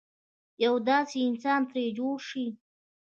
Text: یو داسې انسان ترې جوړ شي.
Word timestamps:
یو 0.65 0.75
داسې 0.89 1.17
انسان 1.29 1.61
ترې 1.69 1.85
جوړ 1.97 2.17
شي. 2.29 2.47